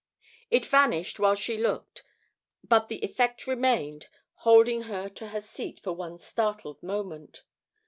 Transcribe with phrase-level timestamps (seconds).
[0.49, 2.01] It vanished while she looked,
[2.63, 7.43] but the effect remained, holding her to her seat for one startled moment.